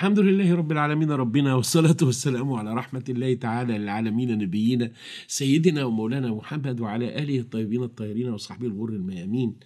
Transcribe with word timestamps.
الحمد 0.00 0.18
لله 0.18 0.54
رب 0.54 0.72
العالمين 0.72 1.10
ربنا 1.10 1.54
والصلاة 1.54 1.96
والسلام 2.02 2.52
على 2.52 2.74
رحمة 2.74 3.04
الله 3.08 3.34
تعالى 3.34 3.78
للعالمين 3.78 4.38
نبينا 4.38 4.92
سيدنا 5.26 5.84
ومولانا 5.84 6.34
محمد 6.34 6.80
وعلى 6.80 7.18
آله 7.22 7.38
الطيبين 7.38 7.82
الطاهرين 7.82 8.28
وصحبه 8.28 8.66
الغر 8.66 8.88
الميامين. 8.88 9.56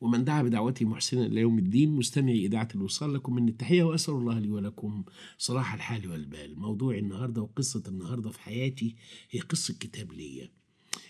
ومن 0.00 0.24
دعا 0.24 0.42
بدعوته 0.42 0.86
محسنا 0.86 1.26
إلى 1.26 1.40
يوم 1.40 1.58
الدين 1.58 1.90
مستمعي 1.90 2.46
إذاعة 2.46 2.68
الوصال 2.74 3.14
لكم 3.14 3.34
من 3.34 3.48
التحية 3.48 3.82
وأسأل 3.82 4.14
الله 4.14 4.38
لي 4.38 4.50
ولكم 4.50 5.04
صلاح 5.38 5.74
الحال 5.74 6.10
والبال. 6.10 6.58
موضوع 6.58 6.94
النهاردة 6.94 7.42
وقصة 7.42 7.82
النهاردة 7.88 8.30
في 8.30 8.40
حياتي 8.40 8.96
هي 9.30 9.40
قصة 9.40 9.74
كتاب 9.80 10.12
ليا. 10.12 10.50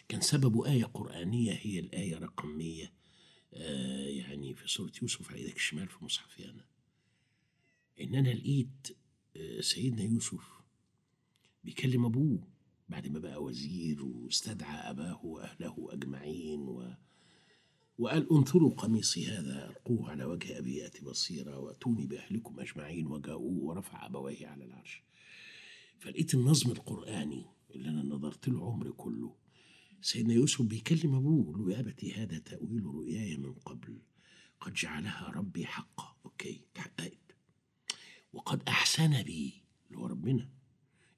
كان 0.08 0.20
سببه 0.20 0.66
آية 0.66 0.84
قرآنية 0.84 1.58
هي 1.62 1.78
الآية 1.78 2.18
رقم 2.18 2.48
100 2.48 2.84
آه 3.54 4.06
يعني 4.06 4.54
في 4.54 4.68
سورة 4.68 4.92
يوسف 5.02 5.30
على 5.30 5.38
إيدك 5.38 5.56
الشمال 5.56 5.88
في 5.88 6.04
مصحفي 6.04 6.44
أنا 6.44 6.69
إن 8.00 8.14
أنا 8.14 8.28
لقيت 8.28 8.98
آه، 9.36 9.60
سيدنا 9.60 10.02
يوسف 10.02 10.60
بيكلم 11.64 12.04
أبوه 12.04 12.48
بعد 12.88 13.08
ما 13.08 13.18
بقى 13.18 13.42
وزير 13.42 14.04
واستدعى 14.04 14.90
أباه 14.90 15.26
وأهله 15.26 15.88
أجمعين 15.90 16.60
و... 16.60 16.94
وقال 17.98 18.32
انثروا 18.32 18.74
قميصي 18.74 19.26
هذا 19.26 19.68
ألقوه 19.70 20.10
على 20.10 20.24
وجه 20.24 20.58
أبي 20.58 20.76
يأتي 20.76 21.04
بصيرا 21.04 21.56
وأتوني 21.56 22.06
بأهلكم 22.06 22.60
أجمعين 22.60 23.06
وجاءوه 23.06 23.64
ورفع 23.64 24.06
أبويه 24.06 24.46
على 24.46 24.64
العرش. 24.64 25.02
فلقيت 25.98 26.34
النظم 26.34 26.70
القرآني 26.70 27.44
اللي 27.74 27.88
أنا 27.88 28.02
نظرت 28.02 28.48
له 28.48 28.72
عمري 28.72 28.90
كله. 28.92 29.34
سيدنا 30.02 30.34
يوسف 30.34 30.62
بيكلم 30.62 31.14
أبوه 31.14 31.42
يقول 31.42 31.58
له 31.58 31.72
يا 31.72 31.80
أبتي 31.80 32.12
هذا 32.12 32.38
تأويل 32.38 32.84
رؤياي 32.84 33.36
من 33.36 33.52
قبل 33.52 33.98
قد 34.60 34.72
جعلها 34.72 35.30
ربي 35.30 35.66
حقا. 35.66 36.16
okay 36.24 36.60
اتحققت 36.72 37.29
وقد 38.32 38.62
أحسن 38.68 39.22
بي 39.22 39.62
اللي 39.86 39.98
هو 39.98 40.06
ربنا 40.06 40.48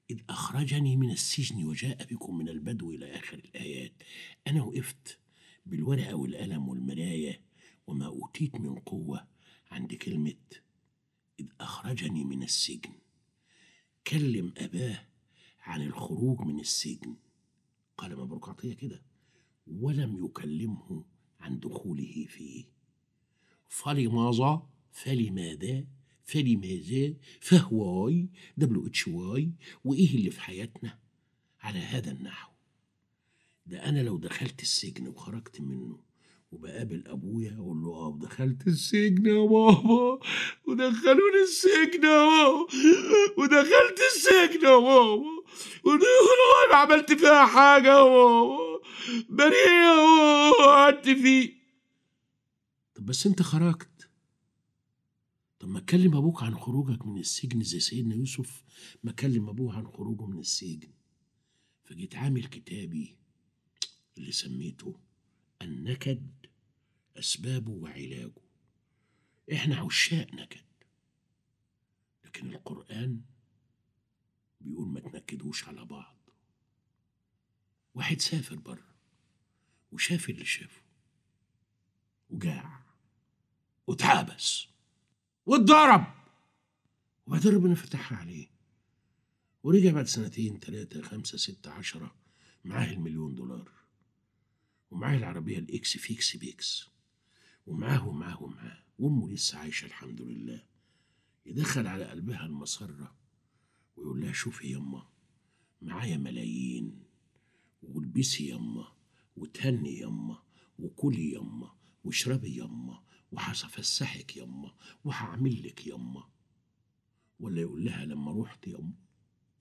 إذ 0.09 0.19
أخرجني 0.29 0.95
من 0.95 1.11
السجن 1.11 1.65
وجاء 1.65 2.05
بكم 2.05 2.37
من 2.37 2.49
البدو 2.49 2.91
إلى 2.91 3.15
آخر 3.15 3.37
الآيات. 3.37 3.93
أنا 4.47 4.63
وقفت 4.63 5.19
بالورقة 5.65 6.15
والقلم 6.15 6.69
والمراية 6.69 7.41
وما 7.87 8.05
أوتيت 8.05 8.55
من 8.55 8.75
قوة 8.75 9.27
عند 9.71 9.93
كلمة 9.93 10.35
إذ 11.39 11.47
أخرجني 11.59 12.23
من 12.23 12.43
السجن. 12.43 12.93
كلم 14.07 14.53
أباه 14.57 15.07
عن 15.59 15.81
الخروج 15.81 16.41
من 16.41 16.59
السجن. 16.59 17.15
قال 17.97 18.17
مبروك 18.17 18.49
عطية 18.49 18.73
كده. 18.73 19.03
ولم 19.67 20.25
يكلمه 20.25 21.05
عن 21.39 21.59
دخوله 21.59 22.25
فيه. 22.29 22.65
فلماذا؟ 23.67 24.67
فلماذا؟ 24.91 25.85
فلماذا؟ 26.25 27.13
فهواي 27.41 28.29
دبليو 28.57 28.87
إتش 28.87 29.07
واي 29.07 29.51
وإيه 29.83 30.15
اللي 30.15 30.31
في 30.31 30.41
حياتنا؟ 30.41 30.99
على 31.61 31.79
هذا 31.79 32.11
النحو. 32.11 32.51
ده 33.65 33.89
أنا 33.89 34.03
لو 34.03 34.17
دخلت 34.17 34.61
السجن 34.61 35.07
وخرجت 35.07 35.61
منه 35.61 35.99
وبقابل 36.51 37.03
أبويا 37.07 37.55
أقول 37.59 37.77
له 37.77 37.89
آه 37.89 38.07
ودخلت 38.07 38.67
السجن 38.67 39.25
يا 39.25 39.33
بابا 39.47 40.19
ودخلوني 40.67 41.41
السجن 41.43 42.03
يا 42.03 42.25
بابا 42.25 42.67
ودخلت 43.37 43.99
السجن 44.15 44.65
يا 44.65 44.77
بابا 44.77 45.23
ودخلوا 45.83 46.65
أنا 46.67 46.75
عملت 46.75 47.13
فيها 47.13 47.45
حاجة 47.45 47.87
يا 47.87 48.03
بابا 48.03 48.79
بريء 49.29 49.67
يا 49.67 49.95
بابا 49.95 50.65
قعدت 50.65 51.09
فيه. 51.09 51.53
طب 52.95 53.05
بس 53.05 53.27
أنت 53.27 53.41
خرجت. 53.41 53.87
طب 55.63 55.69
ما 55.69 55.79
تكلم 55.79 56.15
أبوك 56.15 56.43
عن 56.43 56.55
خروجك 56.55 57.05
من 57.05 57.19
السجن 57.19 57.63
زي 57.63 57.79
سيدنا 57.79 58.15
يوسف. 58.15 58.63
ما 59.03 59.11
كلم 59.11 59.49
أبوه 59.49 59.77
عن 59.77 59.87
خروجه 59.87 60.25
من 60.25 60.39
السجن. 60.39 60.91
فجيت 61.83 62.15
عامل 62.15 62.45
كتابي 62.45 63.15
اللي 64.17 64.31
سميته 64.31 64.99
النكد 65.61 66.31
أسبابه 67.17 67.71
وعلاجه. 67.71 68.41
إحنا 69.53 69.75
عشاق 69.75 70.33
نكد. 70.33 70.65
لكن 72.25 72.53
القرآن 72.53 73.21
بيقول 74.61 74.87
ما 74.87 74.99
تنكدوش 74.99 75.67
على 75.67 75.85
بعض. 75.85 76.17
واحد 77.93 78.21
سافر 78.21 78.55
بره 78.55 78.95
وشاف 79.91 80.29
اللي 80.29 80.45
شافه. 80.45 80.81
وجاع 82.29 82.83
واتحبس 83.87 84.72
واتضرب. 85.45 86.05
وبعدين 87.27 87.55
ربنا 87.55 87.75
فتحها 87.75 88.17
عليه. 88.17 88.47
ورجع 89.63 89.91
بعد 89.91 90.05
سنتين 90.07 90.59
تلاتة 90.59 91.01
خمسة 91.01 91.37
ستة 91.37 91.71
عشرة 91.71 92.15
معاه 92.65 92.91
المليون 92.91 93.35
دولار. 93.35 93.71
ومعاه 94.91 95.17
العربية 95.17 95.59
ال 95.59 95.78
X 95.78 95.97
فيكس 95.97 96.37
بيكس 96.37 96.89
ومعاه 97.67 98.07
ومعاه 98.07 98.43
ومعاه. 98.43 98.83
وأمه 98.99 99.29
لسه 99.29 99.57
عايشة 99.57 99.85
الحمد 99.85 100.21
لله. 100.21 100.63
يدخل 101.45 101.87
على 101.87 102.05
قلبها 102.05 102.45
المسرة 102.45 103.15
ويقول 103.95 104.21
لها 104.21 104.31
شوفي 104.33 104.71
يما 104.71 105.07
معايا 105.81 106.17
ملايين. 106.17 107.03
والبسي 107.83 108.49
يما 108.49 108.93
وتهني 109.37 109.99
يما 109.99 110.43
وكلي 110.79 111.33
يما 111.33 111.75
واشربي 112.03 112.57
يما 112.57 113.03
وهفسحك 113.33 114.37
يما 114.37 114.71
وهعمل 115.05 115.63
لك 115.63 115.87
يما. 115.87 116.23
ولا 117.39 117.61
يقول 117.61 117.85
لها 117.85 118.05
لما 118.05 118.41
رحت 118.41 118.67
يما 118.67 118.93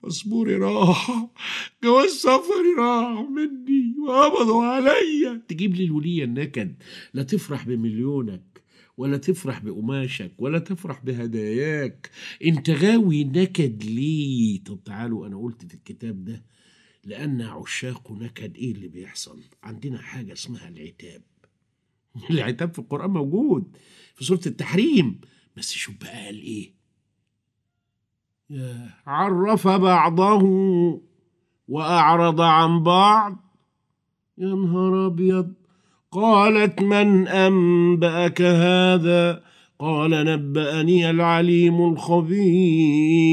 اصبري 0.05 0.56
راح 0.56 1.28
جواز 1.84 2.10
سفري 2.10 2.75
راح 2.78 3.21
مني 3.31 3.94
وقبضوا 4.09 4.65
عليا. 4.65 5.43
تجيب 5.49 5.75
لي 5.75 5.84
الولية 5.84 6.25
النكد 6.25 6.83
لا 7.15 7.22
تفرح 7.22 7.66
بمليونك 7.66 8.62
ولا 8.97 9.16
تفرح 9.16 9.59
بقماشك 9.59 10.33
ولا 10.39 10.59
تفرح 10.59 11.04
بهداياك. 11.04 12.10
انت 12.44 12.71
غاوي 12.71 13.25
نكد 13.25 13.84
ليه؟ 13.84 14.65
طب 14.65 14.84
تعالوا 14.84 15.27
أنا 15.27 15.37
قلت 15.39 15.66
في 15.66 15.75
الكتاب 15.75 16.25
ده 16.25 16.44
لأن 17.04 17.41
عشاق 17.43 18.12
نكد 18.12 18.56
إيه 18.56 18.72
اللي 18.72 18.89
بيحصل؟ 18.89 19.41
عندنا 19.62 19.99
حاجة 19.99 20.33
اسمها 20.33 20.69
العتاب. 20.69 21.22
العتاب 22.30 22.72
في 22.72 22.78
القرآن 22.78 23.10
موجود 23.10 23.76
في 24.14 24.24
سورة 24.24 24.40
التحريم. 24.46 25.20
بس 25.56 25.72
شوف 25.72 25.94
بقى 26.00 26.24
قال 26.24 26.72
يا 28.50 28.90
عرف 29.06 29.68
بعضه 29.68 30.42
وأعرض 31.68 32.40
عن 32.40 32.82
بعض. 32.82 33.36
يا 34.38 34.54
نهار 34.54 35.06
أبيض. 35.06 35.52
قالت 36.10 36.82
من 36.82 37.28
أنبأك 37.28 38.42
هذا؟ 38.42 39.44
قال 39.78 40.10
نبأني 40.10 41.10
العليم 41.10 41.92
الخبير. 41.92 43.32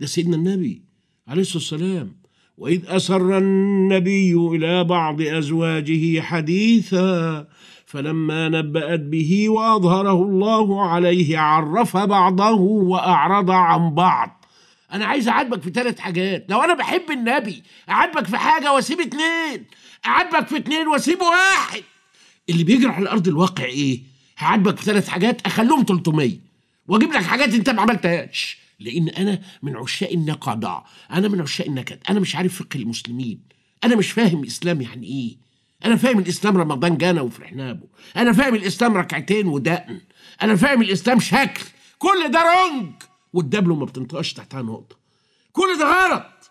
ده 0.00 0.06
سيدنا 0.06 0.36
النبي 0.36 0.82
عليه 1.28 1.42
الصلاة 1.42 1.58
والسلام. 1.58 2.18
وإذ 2.58 2.82
أسر 2.88 3.38
النبي 3.38 4.32
إلى 4.32 4.84
بعض 4.84 5.22
أزواجه 5.22 6.20
حديثا 6.20 7.46
فلما 7.86 8.48
نبأت 8.48 9.00
به 9.00 9.48
وأظهره 9.48 10.22
الله 10.22 10.90
عليه 10.90 11.38
عرف 11.38 11.96
بعضه 11.96 12.60
وأعرض 12.60 13.50
عن 13.50 13.94
بعض. 13.94 14.44
أنا 14.92 15.06
عايز 15.06 15.28
أعاتبك 15.28 15.62
في 15.62 15.70
ثلاث 15.70 15.98
حاجات. 15.98 16.46
لو 16.48 16.60
أنا 16.60 16.74
بحب 16.74 17.10
النبي 17.10 17.62
أعاتبك 17.88 18.26
في 18.26 18.38
حاجة 18.38 18.72
وأسيب 18.72 19.00
اتنين. 19.00 19.64
أعاتبك 20.06 20.46
في 20.46 20.56
اتنين 20.56 20.88
وأسيب 20.88 21.20
واحد. 21.20 21.82
اللي 22.50 22.64
بيجري 22.64 22.92
على 22.92 23.02
الأرض 23.02 23.28
الواقع 23.28 23.64
إيه؟ 23.64 24.00
هعاتبك 24.38 24.76
في 24.76 24.84
ثلاث 24.84 25.08
حاجات 25.08 25.46
أخليهم 25.46 25.84
300 25.88 26.32
وأجيب 26.88 27.12
لك 27.12 27.22
حاجات 27.22 27.54
أنت 27.54 27.70
ما 27.70 27.82
عملتهاش. 27.82 28.67
لأن 28.80 29.08
أنا 29.08 29.40
من 29.62 29.76
عشاق 29.76 30.10
النقضاء 30.10 30.86
أنا 31.10 31.28
من 31.28 31.40
عشاق 31.40 31.66
النكد. 31.66 31.98
أنا 32.10 32.20
مش 32.20 32.36
عارف 32.36 32.62
فقه 32.62 32.76
المسلمين. 32.76 33.40
أنا 33.84 33.96
مش 33.96 34.10
فاهم 34.10 34.42
الإسلام 34.42 34.80
يعني 34.80 35.06
إيه. 35.06 35.36
أنا 35.84 35.96
فاهم 35.96 36.18
الإسلام 36.18 36.56
رمضان 36.56 36.96
جانا 36.96 37.20
وفرحنا 37.20 37.72
به 37.72 37.88
أنا 38.16 38.32
فاهم 38.32 38.54
الإسلام 38.54 38.96
ركعتين 38.96 39.46
ودقن. 39.46 40.00
أنا 40.42 40.56
فاهم 40.56 40.82
الإسلام 40.82 41.20
شكل. 41.20 41.64
كل 41.98 42.30
ده 42.32 42.40
رنج 42.42 42.92
والدبله 43.32 43.74
ما 43.74 43.84
بتنطقش 43.84 44.32
تحتها 44.32 44.62
نقطة. 44.62 44.96
كل 45.52 45.78
ده 45.78 45.84
غلط. 45.84 46.50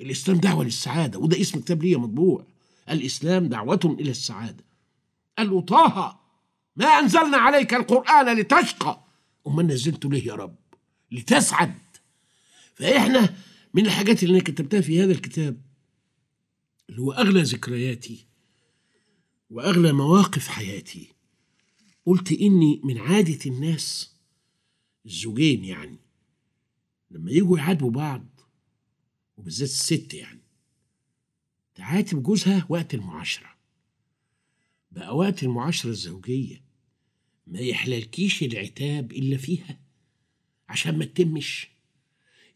الإسلام 0.00 0.38
دعوة 0.38 0.64
للسعادة. 0.64 1.18
وده 1.18 1.40
اسم 1.40 1.60
كتاب 1.60 1.82
ليا 1.82 1.98
مطبوع. 1.98 2.44
الإسلام 2.90 3.48
دعوة 3.48 3.96
إلى 4.00 4.10
السعادة. 4.10 4.64
قال 5.38 5.50
له 5.50 5.60
طه 5.60 6.20
ما 6.76 6.86
أنزلنا 6.86 7.36
عليك 7.36 7.74
القرآن 7.74 8.38
لتشقى. 8.38 9.00
أمال 9.46 9.66
نزلته 9.66 10.10
ليه 10.10 10.26
يا 10.26 10.34
رب؟ 10.34 10.54
لتسعد. 11.12 11.74
فإحنا 12.74 13.36
من 13.74 13.86
الحاجات 13.86 14.22
اللي 14.22 14.34
أنا 14.34 14.44
كتبتها 14.44 14.80
في 14.80 15.02
هذا 15.02 15.12
الكتاب 15.12 15.62
اللي 16.90 17.00
هو 17.00 17.12
أغلى 17.12 17.42
ذكرياتي 17.42 18.26
وأغلى 19.50 19.92
مواقف 19.92 20.48
حياتي 20.48 21.08
قلت 22.06 22.32
إني 22.32 22.80
من 22.84 22.98
عادة 22.98 23.38
الناس 23.46 24.14
الزوجين 25.06 25.64
يعني 25.64 25.98
لما 27.10 27.30
يجوا 27.30 27.58
يعاتبوا 27.58 27.90
بعض 27.90 28.26
وبالذات 29.36 29.68
الست 29.68 30.14
يعني 30.14 30.40
تعاتب 31.74 32.22
جوزها 32.22 32.66
وقت 32.68 32.94
المعاشرة. 32.94 33.50
بقى 34.92 35.16
وقت 35.16 35.42
المعاشرة 35.42 35.90
الزوجية 35.90 36.62
ما 37.46 37.58
يحلالكيش 37.58 38.42
العتاب 38.42 39.12
إلا 39.12 39.36
فيها. 39.36 39.79
عشان 40.70 40.98
ما 40.98 41.04
تتمش. 41.04 41.68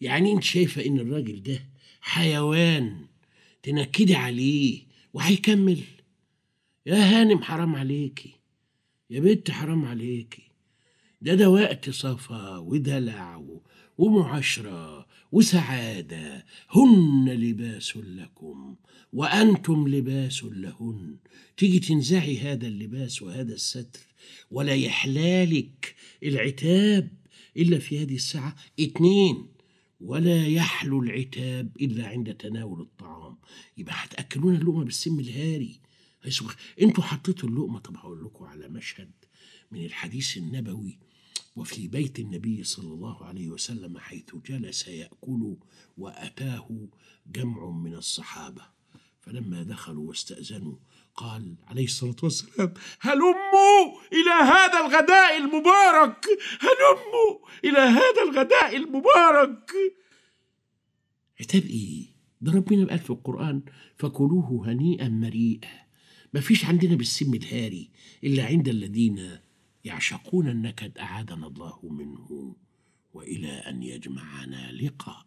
يعني 0.01 0.33
انت 0.33 0.43
شايفة 0.43 0.87
ان 0.87 0.99
الراجل 0.99 1.43
ده 1.43 1.65
حيوان 2.01 3.07
تنكدي 3.63 4.15
عليه 4.15 4.83
وهيكمل. 5.13 5.81
يا 6.87 6.95
هانم 6.95 7.43
حرام 7.43 7.77
عليكي. 7.77 8.35
يا 9.11 9.21
بنت 9.21 9.51
حرام 9.51 9.85
عليكي. 9.85 10.43
ده 11.23 11.35
ده 11.35 11.51
وقت 11.51 11.91
صفا 11.91 12.57
ودلع 12.59 13.43
ومعاشرة 13.99 15.07
وسعادة. 15.33 16.45
هن 16.71 17.29
لباس 17.29 17.97
لكم 17.97 18.77
وأنتم 19.13 19.89
لباس 19.89 20.45
لهن. 20.45 21.17
تيجي 21.57 21.79
تنزعي 21.79 22.39
هذا 22.39 22.67
اللباس 22.67 23.23
وهذا 23.23 23.55
الستر 23.55 24.01
ولا 24.51 24.75
يحلالك 24.75 25.95
العتاب. 26.23 27.24
إلا 27.57 27.79
في 27.79 28.03
هذه 28.03 28.15
الساعة 28.15 28.57
اتنين. 28.81 29.47
ولا 30.01 30.47
يحلو 30.47 31.03
العتاب 31.03 31.77
إلا 31.81 32.07
عند 32.07 32.35
تناول 32.35 32.81
الطعام. 32.81 33.37
يبقى 33.79 33.95
هتأكلون 33.99 34.55
اللقمة 34.57 34.85
بالسم 34.85 35.21
الهاري. 35.21 35.81
هيسوخ. 36.23 36.55
أنتوا 36.83 37.05
حطيتوا 37.05 37.49
اللقمة 37.49 37.79
طب 37.79 37.97
هقول 37.97 38.25
لكم 38.25 38.45
على 38.45 38.69
مشهد 38.69 39.11
من 39.73 39.85
الحديث 39.85 40.37
النبوي. 40.37 40.99
وفي 41.57 41.89
بيت 41.89 42.19
النبي 42.19 42.65
صلى 42.65 42.95
الله 42.95 43.25
عليه 43.25 43.49
وسلم 43.49 43.99
حيث 43.99 44.35
جلس 44.47 44.89
يأكل 44.89 45.57
وأتاه 45.99 46.89
جمع 47.27 47.71
من 47.71 47.95
الصحابة. 47.95 48.63
فلما 49.21 49.63
دخلوا 49.63 50.09
واستأذنوا 50.09 50.77
قال 51.17 51.55
عليه 51.67 51.85
الصلاة 51.85 52.17
والسلام 52.23 52.75
هلموا 53.01 54.01
إلى 54.13 54.31
هذا 54.31 54.87
الغداء 54.87 55.37
المبارك? 55.37 56.27
هلموا 56.61 57.39
إلى 57.65 57.79
هذا 57.79 58.23
الغداء 58.31 58.77
المبارك? 58.77 59.71
عتاب 61.41 61.63
إيه؟ 61.65 62.07
ده 62.41 62.53
ربنا 62.53 62.87
قال 62.89 62.99
في 62.99 63.11
القرآن 63.11 63.63
فكلوه 63.99 64.73
هنيئا 64.73 65.09
مريئا. 65.09 65.85
مفيش 66.35 66.65
عندنا 66.65 66.95
بالسم 66.97 67.35
الهاري 67.35 67.91
إلا 68.25 68.45
عند 68.47 68.69
الذين 68.69 69.39
يعشقون 69.85 70.49
النكد 70.49 70.99
أعاذنا 70.99 71.47
الله 71.47 71.79
منه 71.83 72.57
وإلى 73.15 73.49
أن 73.49 73.83
يجمعنا 73.83 74.73
لقاء. 74.73 75.27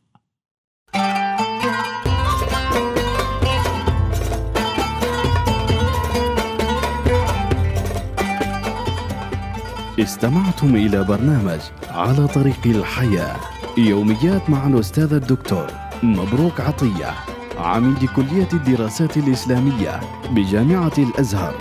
استمعتم 10.00 10.76
إلى 10.76 11.04
برنامج 11.04 11.60
على 11.90 12.28
طريق 12.28 12.60
الحياة. 12.66 13.36
يوميات 13.78 14.50
مع 14.50 14.68
الأستاذ 14.68 15.14
الدكتور 15.14 15.68
مبروك 16.04 16.62
عطية 16.62 17.14
عميد 17.60 18.06
كلية 18.16 18.48
الدراسات 18.54 19.18
الإسلامية 19.18 20.00
بجامعة 20.32 20.92
الأزهر. 20.98 21.56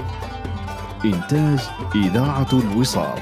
إنتاج 1.04 1.58
إذاعة 1.94 2.48
الوصال. 2.52 3.18